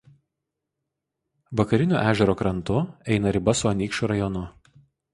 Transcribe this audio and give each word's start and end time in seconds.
Vakariniu 1.61 2.01
ežero 2.05 2.37
krantu 2.41 2.81
eina 3.15 3.37
riba 3.39 3.57
su 3.63 3.73
Anykščių 3.77 4.15
rajonu. 4.15 4.47